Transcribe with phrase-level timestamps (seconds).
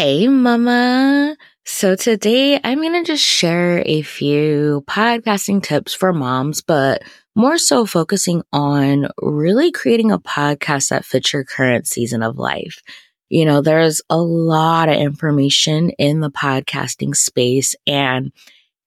[0.00, 1.36] Hey, mama.
[1.64, 7.02] So today I'm going to just share a few podcasting tips for moms, but
[7.34, 12.80] more so focusing on really creating a podcast that fits your current season of life.
[13.28, 18.30] You know, there's a lot of information in the podcasting space and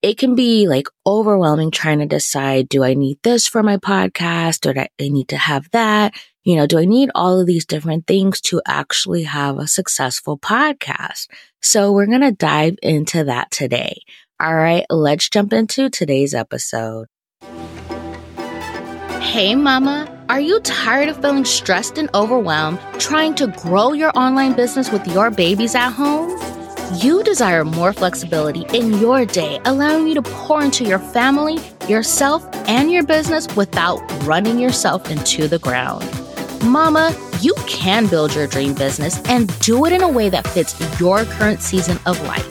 [0.02, 4.66] it can be like overwhelming trying to decide, do I need this for my podcast?
[4.66, 6.14] Or do I need to have that?
[6.44, 10.40] You know, do I need all of these different things to actually have a successful
[10.40, 11.28] podcast?
[11.62, 14.02] So we're going to dive into that today.
[14.40, 17.06] All right, let's jump into today's episode.
[19.22, 20.08] Hey, mama.
[20.30, 25.06] Are you tired of feeling stressed and overwhelmed trying to grow your online business with
[25.08, 26.32] your babies at home?
[26.96, 32.44] You desire more flexibility in your day, allowing you to pour into your family, yourself,
[32.68, 36.02] and your business without running yourself into the ground.
[36.64, 40.80] Mama, you can build your dream business and do it in a way that fits
[41.00, 42.48] your current season of life.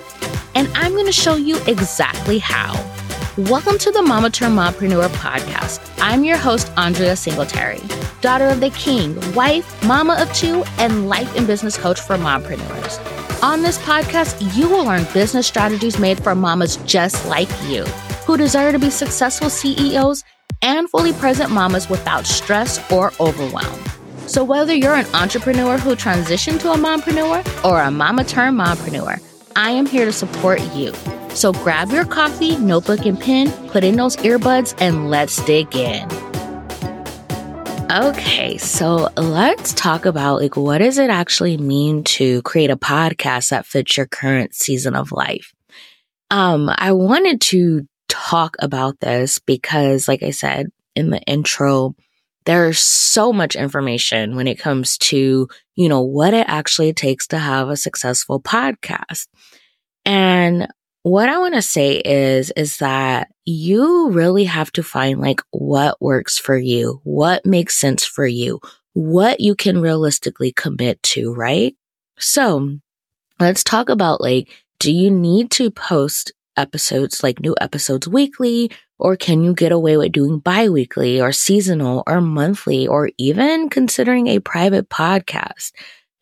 [0.57, 2.75] And I'm going to show you exactly how.
[3.37, 5.79] Welcome to the Mama Turned Mompreneur podcast.
[6.01, 7.81] I'm your host, Andrea Singletary,
[8.21, 13.43] daughter of the king, wife, mama of two, and life and business coach for mompreneurs.
[13.45, 17.85] On this podcast, you will learn business strategies made for mamas just like you,
[18.27, 20.25] who desire to be successful CEOs
[20.63, 23.90] and fully present mamas without stress or overwhelm.
[24.31, 29.21] So, whether you're an entrepreneur who transitioned to a mompreneur or a mama turned mompreneur,
[29.57, 30.95] I am here to support you.
[31.31, 36.09] So, grab your coffee, notebook, and pen, put in those earbuds, and let's dig in.
[37.91, 43.49] Okay, so let's talk about like what does it actually mean to create a podcast
[43.49, 45.53] that fits your current season of life?
[46.31, 51.97] Um, I wanted to talk about this because like I said in the intro,
[52.47, 57.39] there's so much information when it comes to, you know, what it actually takes to
[57.39, 59.27] have a successful podcast.
[60.05, 60.69] And
[61.03, 66.01] what I want to say is, is that you really have to find like what
[66.01, 68.61] works for you, what makes sense for you,
[68.93, 71.75] what you can realistically commit to, right?
[72.19, 72.79] So
[73.39, 79.17] let's talk about like, do you need to post episodes, like new episodes weekly, or
[79.17, 84.41] can you get away with doing bi-weekly or seasonal or monthly or even considering a
[84.41, 85.73] private podcast?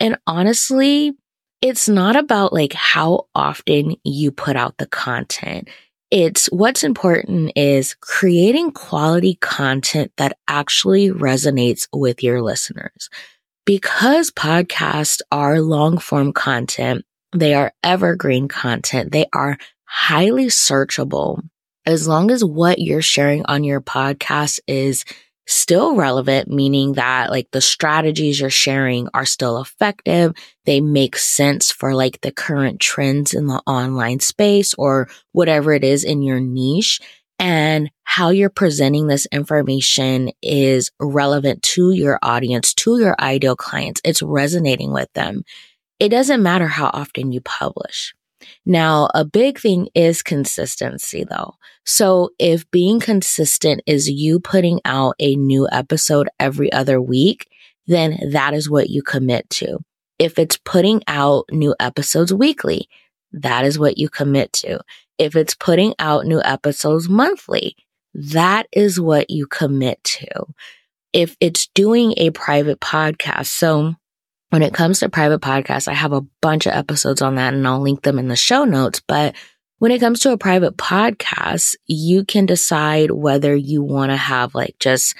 [0.00, 1.12] And honestly,
[1.60, 5.68] it's not about like how often you put out the content.
[6.10, 13.10] It's what's important is creating quality content that actually resonates with your listeners.
[13.66, 17.04] Because podcasts are long form content,
[17.36, 19.12] they are evergreen content.
[19.12, 21.42] They are highly searchable.
[21.88, 25.06] As long as what you're sharing on your podcast is
[25.46, 30.34] still relevant, meaning that like the strategies you're sharing are still effective.
[30.66, 35.82] They make sense for like the current trends in the online space or whatever it
[35.82, 37.00] is in your niche.
[37.38, 44.02] And how you're presenting this information is relevant to your audience, to your ideal clients.
[44.04, 45.42] It's resonating with them.
[45.98, 48.12] It doesn't matter how often you publish.
[48.64, 51.54] Now, a big thing is consistency though.
[51.84, 57.48] So if being consistent is you putting out a new episode every other week,
[57.86, 59.78] then that is what you commit to.
[60.18, 62.88] If it's putting out new episodes weekly,
[63.32, 64.80] that is what you commit to.
[65.18, 67.76] If it's putting out new episodes monthly,
[68.14, 70.28] that is what you commit to.
[71.12, 73.94] If it's doing a private podcast, so
[74.50, 77.66] when it comes to private podcasts, I have a bunch of episodes on that and
[77.66, 79.02] I'll link them in the show notes.
[79.06, 79.34] But
[79.78, 84.54] when it comes to a private podcast, you can decide whether you want to have
[84.54, 85.14] like just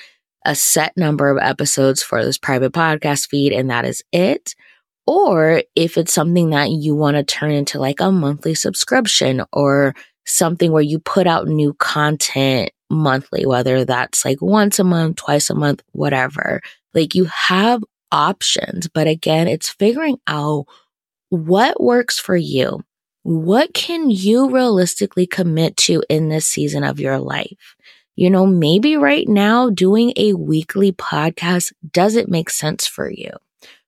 [0.45, 4.55] a set number of episodes for this private podcast feed and that is it.
[5.07, 9.95] Or if it's something that you want to turn into like a monthly subscription or
[10.25, 15.51] something where you put out new content monthly, whether that's like once a month, twice
[15.51, 16.61] a month, whatever.
[16.95, 18.89] Like you have options.
[18.89, 20.67] But again, it's figuring out
[21.31, 22.83] what works for you.
[23.23, 27.77] What can you realistically commit to in this season of your life?
[28.17, 33.31] You know, maybe right now doing a weekly podcast doesn't make sense for you.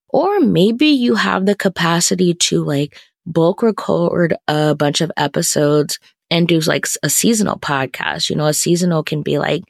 [0.09, 5.99] Or maybe you have the capacity to like bulk record a bunch of episodes
[6.31, 8.31] and do like a seasonal podcast.
[8.31, 9.63] You know, a seasonal can be like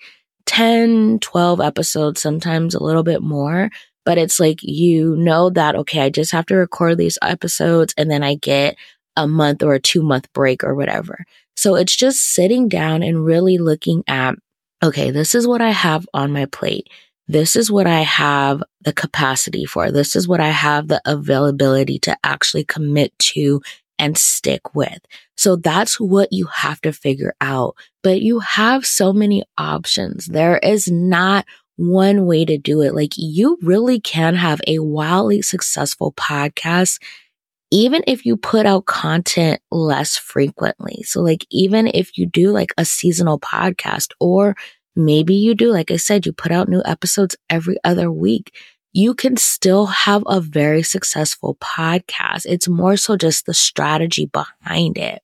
[0.47, 3.71] 10, 12 episodes, sometimes a little bit more
[4.05, 8.11] but it's like you know that, okay, I just have to record these episodes and
[8.11, 8.77] then I get
[9.17, 11.25] a month or a two month break or whatever.
[11.57, 14.35] So it's just sitting down and really looking at,
[14.83, 16.89] okay, this is what I have on my plate.
[17.31, 19.93] this is what I have the capacity for.
[19.93, 23.63] This is what I have the availability to actually commit to
[24.01, 24.99] and stick with.
[25.37, 27.77] So that's what you have to figure out.
[28.03, 30.27] But you have so many options.
[30.27, 31.47] There is not
[31.81, 32.95] one way to do it.
[32.95, 36.99] Like you really can have a wildly successful podcast
[37.71, 41.03] even if you put out content less frequently.
[41.05, 44.57] So like even if you do like a seasonal podcast or
[44.97, 48.55] maybe you do, like I said, you put out new episodes every other week,
[48.93, 52.45] you can still have a very successful podcast.
[52.45, 55.23] It's more so just the strategy behind it.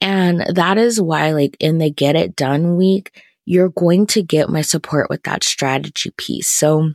[0.00, 4.48] And that is why like in the get it done week, you're going to get
[4.48, 6.48] my support with that strategy piece.
[6.48, 6.92] So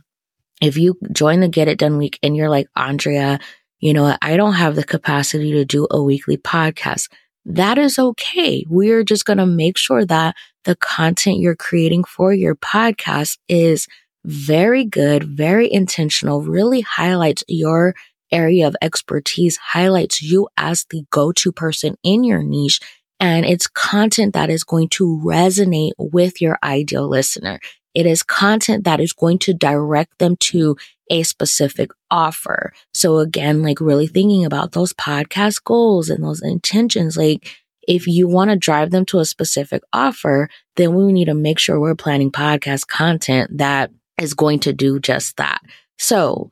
[0.60, 3.38] if you join the get it done week and you're like, Andrea,
[3.78, 7.08] you know, I don't have the capacity to do a weekly podcast.
[7.46, 8.64] That is okay.
[8.68, 13.86] We're just going to make sure that the content you're creating for your podcast is
[14.24, 17.94] very good, very intentional, really highlights your
[18.30, 22.80] area of expertise, highlights you as the go-to person in your niche.
[23.20, 27.60] And it's content that is going to resonate with your ideal listener.
[27.94, 30.76] It is content that is going to direct them to
[31.10, 32.72] a specific offer.
[32.94, 37.50] So again, like really thinking about those podcast goals and those intentions, like
[37.86, 41.58] if you want to drive them to a specific offer, then we need to make
[41.58, 43.90] sure we're planning podcast content that
[44.20, 45.60] is going to do just that.
[45.98, 46.50] So,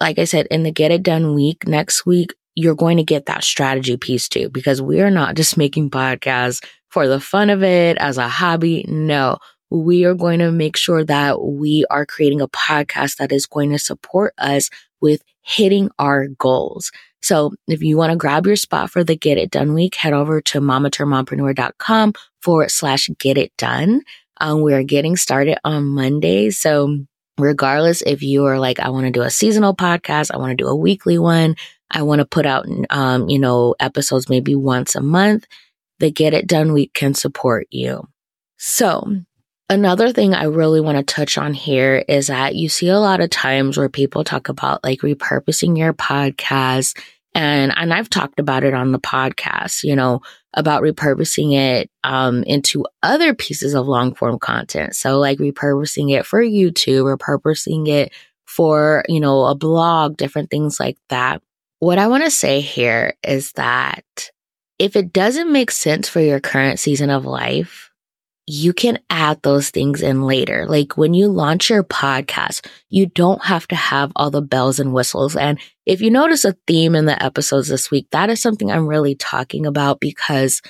[0.00, 3.26] like I said, in the get it done week next week, you're going to get
[3.26, 7.62] that strategy piece too, because we are not just making podcasts for the fun of
[7.62, 8.84] it as a hobby.
[8.88, 9.38] No,
[9.70, 13.70] we are going to make sure that we are creating a podcast that is going
[13.70, 14.70] to support us
[15.00, 16.90] with hitting our goals.
[17.22, 20.12] So if you want to grab your spot for the Get It Done week, head
[20.12, 22.12] over to mamaturnedmompreneur.com
[22.42, 24.02] forward slash get it done.
[24.40, 26.50] Um, we're getting started on Monday.
[26.50, 27.04] So
[27.38, 30.62] regardless if you are like, I want to do a seasonal podcast, I want to
[30.62, 31.54] do a weekly one,
[31.90, 35.46] I want to put out, um, you know, episodes maybe once a month,
[35.98, 38.08] the Get It Done week can support you.
[38.56, 39.22] So
[39.70, 43.20] Another thing I really want to touch on here is that you see a lot
[43.20, 46.98] of times where people talk about like repurposing your podcast
[47.34, 50.22] and and I've talked about it on the podcast, you know,
[50.54, 54.96] about repurposing it um, into other pieces of long form content.
[54.96, 58.12] So like repurposing it for YouTube, repurposing it
[58.46, 61.42] for, you know, a blog, different things like that.
[61.80, 64.30] What I want to say here is that
[64.78, 67.90] if it doesn't make sense for your current season of life,
[68.48, 70.66] you can add those things in later.
[70.66, 74.94] Like when you launch your podcast, you don't have to have all the bells and
[74.94, 75.36] whistles.
[75.36, 78.88] And if you notice a theme in the episodes this week, that is something I'm
[78.88, 80.62] really talking about because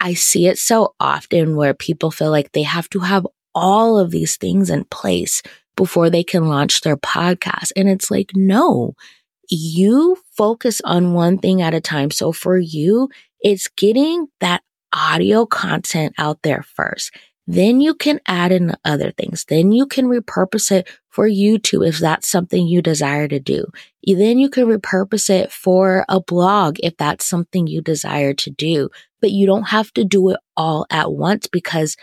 [0.00, 4.10] I see it so often where people feel like they have to have all of
[4.10, 5.42] these things in place
[5.76, 7.70] before they can launch their podcast.
[7.76, 8.94] And it's like, no,
[9.50, 12.10] you focus on one thing at a time.
[12.10, 13.08] So for you,
[13.40, 14.62] it's getting that
[14.92, 17.12] audio content out there first.
[17.46, 19.44] Then you can add in other things.
[19.48, 23.66] Then you can repurpose it for YouTube if that's something you desire to do.
[24.06, 28.88] Then you can repurpose it for a blog if that's something you desire to do.
[29.20, 31.96] But you don't have to do it all at once because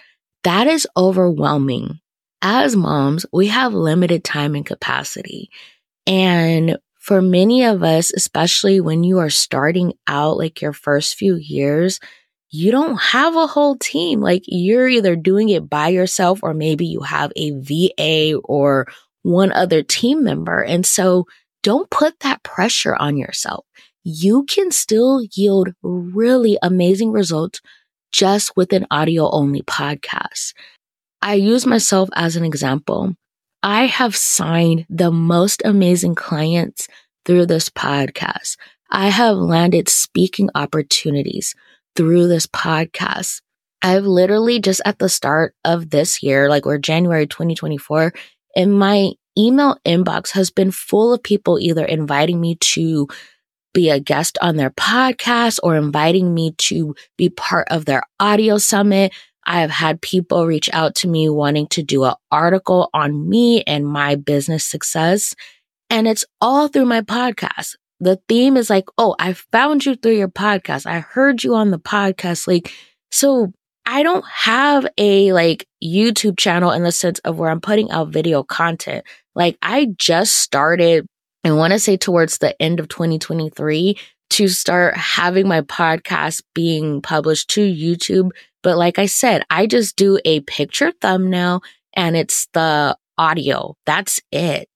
[0.43, 2.00] that is overwhelming.
[2.41, 5.50] As moms, we have limited time and capacity.
[6.05, 6.77] And
[7.07, 12.01] for many of us, especially when you are starting out like your first few years,
[12.50, 14.20] you don't have a whole team.
[14.20, 18.88] Like you're either doing it by yourself or maybe you have a VA or
[19.22, 20.62] one other team member.
[20.62, 21.24] And so
[21.63, 23.65] don't put that pressure on yourself.
[24.03, 27.62] You can still yield really amazing results
[28.12, 30.53] just with an audio only podcast.
[31.22, 33.15] I use myself as an example.
[33.63, 36.88] I have signed the most amazing clients
[37.27, 38.57] through this podcast.
[38.89, 41.53] I have landed speaking opportunities
[41.96, 43.41] through this podcast.
[43.84, 48.13] I've literally just at the start of this year, like we're January 2024,
[48.55, 53.07] and my email inbox has been full of people either inviting me to
[53.74, 58.57] be a guest on their podcast or inviting me to be part of their audio
[58.57, 59.13] summit.
[59.46, 63.63] I have had people reach out to me wanting to do an article on me
[63.63, 65.36] and my business success.
[65.89, 70.17] And it's all through my podcast the theme is like, oh, I found you through
[70.17, 70.86] your podcast.
[70.86, 72.48] I heard you on the podcast.
[72.48, 72.72] Like,
[73.12, 73.51] so
[73.86, 78.10] I don't have a like YouTube channel in the sense of where I'm putting out
[78.10, 79.06] video content.
[79.36, 81.08] Like, I just started,
[81.44, 83.98] I want to say towards the end of 2023
[84.32, 88.32] to start having my podcast being published to YouTube.
[88.62, 91.62] But like I said, I just do a picture thumbnail
[91.94, 93.75] and it's the audio.
[93.86, 94.70] That's it.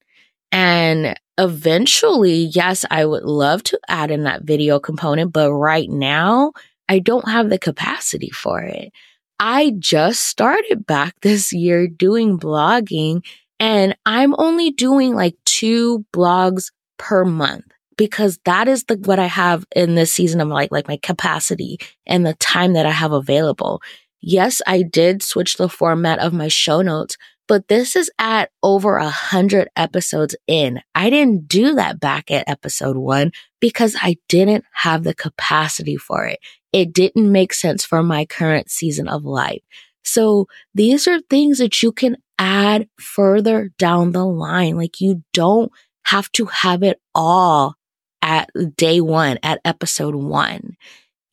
[0.52, 6.52] And eventually, yes, I would love to add in that video component, but right now
[6.88, 8.92] I don't have the capacity for it.
[9.40, 13.24] I just started back this year doing blogging
[13.58, 17.64] and I'm only doing like two blogs per month
[17.96, 21.78] because that is the what I have in this season of like like my capacity
[22.06, 23.80] and the time that I have available.
[24.20, 27.16] Yes, I did switch the format of my show notes,
[27.52, 30.80] but this is at over a hundred episodes in.
[30.94, 33.30] I didn't do that back at episode one
[33.60, 36.38] because I didn't have the capacity for it.
[36.72, 39.60] It didn't make sense for my current season of life.
[40.02, 44.78] So these are things that you can add further down the line.
[44.78, 45.70] Like you don't
[46.04, 47.74] have to have it all
[48.22, 50.78] at day one, at episode one.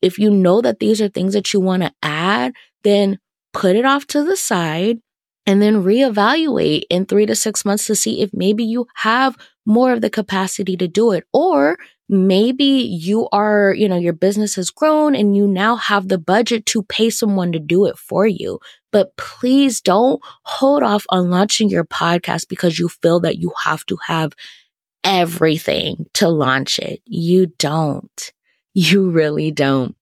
[0.02, 2.52] If you know that these are things that you want to add,
[2.84, 3.20] then
[3.54, 4.98] put it off to the side
[5.46, 9.92] and then reevaluate in three to six months to see if maybe you have more
[9.92, 11.24] of the capacity to do it.
[11.32, 11.78] Or
[12.08, 16.66] maybe you are, you know, your business has grown and you now have the budget
[16.66, 18.58] to pay someone to do it for you.
[18.92, 23.86] But please don't hold off on launching your podcast because you feel that you have
[23.86, 24.32] to have
[25.04, 27.00] everything to launch it.
[27.06, 28.32] You don't.
[28.74, 29.96] You really don't.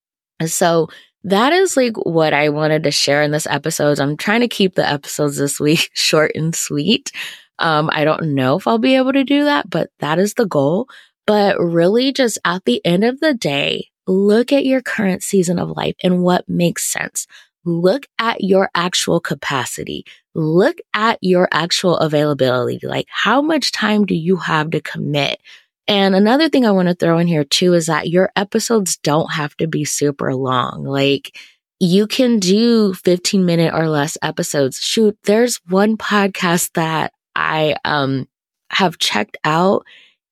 [0.47, 0.89] So
[1.29, 4.01] that is like what I wanted to share in this episode.
[4.01, 7.13] I'm trying to keep the episodes this week short and sweet.
[7.59, 10.47] Um, I don't know if I'll be able to do that, but that is the
[10.47, 10.89] goal.
[11.27, 15.77] But really, just at the end of the day, look at your current season of
[15.77, 17.27] life and what makes sense.
[17.65, 20.07] Look at your actual capacity.
[20.35, 22.87] Look at your actual availability.
[22.87, 25.41] Like, how much time do you have to commit?
[25.89, 29.33] And another thing I want to throw in here too is that your episodes don't
[29.33, 30.85] have to be super long.
[30.85, 31.37] Like
[31.81, 34.79] you can do 15 minute or less episodes.
[34.79, 38.29] Shoot, there's one podcast that I um
[38.71, 39.87] have checked out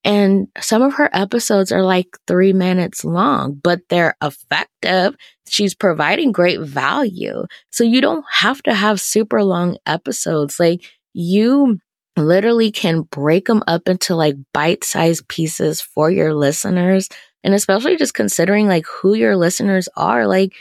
[0.06, 5.16] and some of her episodes are like three minutes long, but they're effective.
[5.48, 7.44] She's providing great value.
[7.72, 10.60] So you don't have to have super long episodes.
[10.60, 11.80] Like you
[12.16, 17.08] literally can break them up into like bite sized pieces for your listeners.
[17.44, 20.52] And especially just considering like who your listeners are, like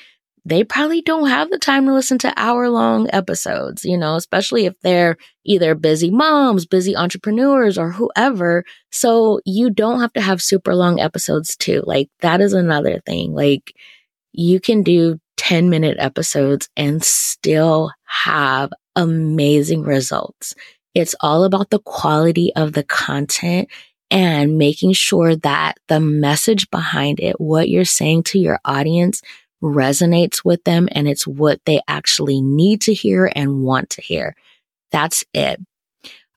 [0.48, 4.68] they probably don't have the time to listen to hour long episodes, you know, especially
[4.68, 8.64] if they're either busy moms, busy entrepreneurs, or whoever.
[8.92, 11.84] So you don't have to have super long episodes too.
[11.88, 13.34] Like that is another thing.
[13.34, 13.74] Like
[14.34, 20.54] you can do 10 minute episodes and still have amazing results.
[20.96, 23.70] It's all about the quality of the content
[24.10, 29.22] and making sure that the message behind it, what you're saying to your audience
[29.62, 34.36] resonates with them and it's what they actually need to hear and want to hear.
[34.92, 35.60] That's it.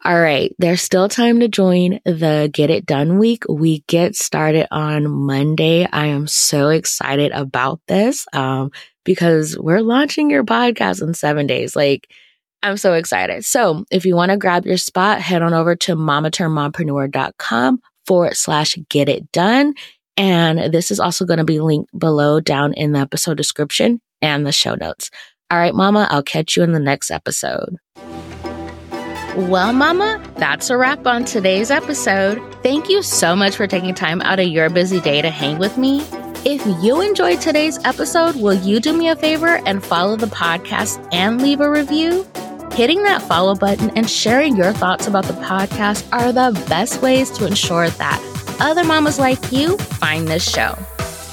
[0.05, 0.55] All right.
[0.59, 3.45] There's still time to join the Get It Done week.
[3.49, 5.87] We get started on Monday.
[5.87, 8.71] I am so excited about this, um,
[9.05, 11.75] because we're launching your podcast in seven days.
[11.75, 12.09] Like,
[12.62, 13.45] I'm so excited.
[13.45, 18.77] So if you want to grab your spot, head on over to mamaturnedmompreneur.com forward slash
[18.88, 19.75] get it done.
[20.17, 24.45] And this is also going to be linked below down in the episode description and
[24.45, 25.11] the show notes.
[25.50, 27.77] All right, mama, I'll catch you in the next episode.
[29.37, 32.43] Well, Mama, that's a wrap on today's episode.
[32.65, 35.79] Thank you so much for taking time out of your busy day to hang with
[35.79, 36.00] me.
[36.45, 41.07] If you enjoyed today's episode, will you do me a favor and follow the podcast
[41.12, 42.27] and leave a review?
[42.72, 47.30] Hitting that follow button and sharing your thoughts about the podcast are the best ways
[47.32, 50.76] to ensure that other mamas like you find this show.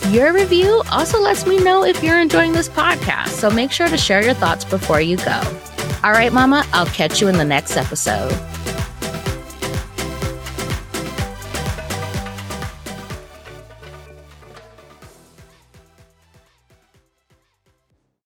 [0.09, 3.97] Your review also lets me know if you're enjoying this podcast, so make sure to
[3.97, 5.41] share your thoughts before you go.
[6.03, 8.31] All right, Mama, I'll catch you in the next episode.